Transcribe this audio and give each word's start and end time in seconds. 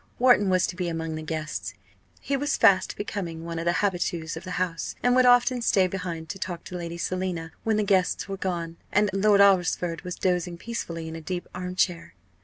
Wharton 0.17 0.49
was 0.49 0.65
to 0.65 0.75
be 0.75 0.87
among 0.89 1.13
the 1.13 1.21
guests. 1.21 1.75
He 2.19 2.35
was 2.35 2.57
fast 2.57 2.95
becoming 2.97 3.45
one 3.45 3.59
of 3.59 3.65
the 3.65 3.71
habitues 3.85 4.35
of 4.35 4.43
the 4.43 4.57
house, 4.57 4.95
and 5.03 5.15
would 5.15 5.27
often 5.27 5.61
stay 5.61 5.85
behind 5.85 6.27
to 6.29 6.39
talk 6.39 6.63
to 6.63 6.75
Lady 6.75 6.97
Selina 6.97 7.51
when 7.63 7.77
the 7.77 7.83
guests 7.83 8.27
were 8.27 8.35
gone, 8.37 8.77
and 8.91 9.11
Lord 9.13 9.41
Alresford 9.41 10.01
was 10.01 10.15
dozing 10.15 10.57
peacefully 10.57 11.07
in 11.07 11.15
a 11.15 11.21
deep 11.21 11.47
arm 11.53 11.75
chair. 11.75 12.15